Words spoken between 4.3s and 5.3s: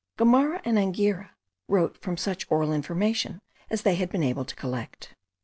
to collect.